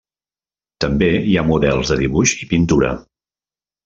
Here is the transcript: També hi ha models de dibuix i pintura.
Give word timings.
També 0.85 1.09
hi 1.31 1.35
ha 1.37 1.43
models 1.51 1.91
de 1.93 1.97
dibuix 2.01 2.33
i 2.47 2.51
pintura. 2.55 2.91